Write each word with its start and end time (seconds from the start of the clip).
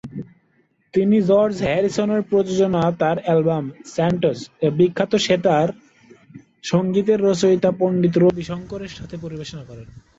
তিনি 0.93 1.17
জর্জ 1.21 1.55
হ্যারিসনের 1.65 2.21
প্রযোজনায় 2.29 2.93
তাঁর 2.99 3.17
অ্যালবাম 3.19 3.63
"চ্যান্টস"-এ 3.93 4.39
বিশ্বখ্যাত 4.77 5.13
সেতার 5.25 5.69
সঙ্গীতের 6.63 7.19
রচয়িতা 7.21 7.69
পণ্ডিত 7.79 8.15
রবি 8.17 8.43
শঙ্করের 8.43 8.91
সাথে 8.97 9.15
পরিবেশনা 9.17 9.63
করেছেন। 9.65 9.97